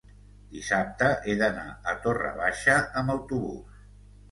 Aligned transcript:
Dissabte 0.53 1.09
he 1.25 1.35
d'anar 1.43 1.67
a 1.93 1.95
Torre 2.07 2.33
Baixa 2.41 2.81
amb 3.03 3.17
autobús. 3.19 3.81